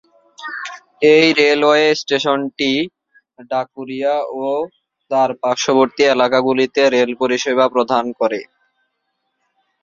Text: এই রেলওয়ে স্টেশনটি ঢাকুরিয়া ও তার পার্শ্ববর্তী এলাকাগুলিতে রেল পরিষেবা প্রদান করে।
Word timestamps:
এই 1.11 1.25
রেলওয়ে 1.39 1.85
স্টেশনটি 1.95 2.71
ঢাকুরিয়া 3.51 4.13
ও 4.39 4.45
তার 5.11 5.29
পার্শ্ববর্তী 5.43 6.03
এলাকাগুলিতে 6.07 6.81
রেল 6.87 7.11
পরিষেবা 7.21 7.65
প্রদান 7.73 8.05
করে। 8.19 8.39